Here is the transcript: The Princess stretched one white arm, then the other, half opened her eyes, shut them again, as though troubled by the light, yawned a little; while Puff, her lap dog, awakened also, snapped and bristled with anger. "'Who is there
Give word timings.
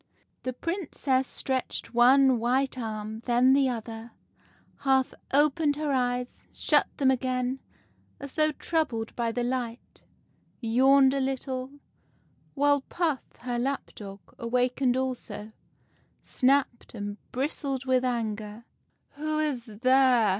The 0.41 0.53
Princess 0.53 1.27
stretched 1.27 1.93
one 1.93 2.39
white 2.39 2.75
arm, 2.75 3.19
then 3.25 3.53
the 3.53 3.69
other, 3.69 4.13
half 4.77 5.13
opened 5.31 5.75
her 5.75 5.91
eyes, 5.91 6.47
shut 6.51 6.87
them 6.97 7.11
again, 7.11 7.59
as 8.19 8.31
though 8.33 8.51
troubled 8.51 9.15
by 9.15 9.31
the 9.31 9.43
light, 9.43 10.03
yawned 10.59 11.13
a 11.13 11.19
little; 11.19 11.73
while 12.55 12.81
Puff, 12.81 13.21
her 13.41 13.59
lap 13.59 13.91
dog, 13.93 14.21
awakened 14.39 14.97
also, 14.97 15.51
snapped 16.23 16.95
and 16.95 17.17
bristled 17.31 17.85
with 17.85 18.03
anger. 18.03 18.65
"'Who 19.17 19.37
is 19.37 19.65
there 19.67 20.29